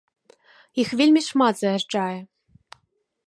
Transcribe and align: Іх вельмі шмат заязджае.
Іх 0.83 0.89
вельмі 1.01 1.21
шмат 1.29 1.55
заязджае. 1.61 2.17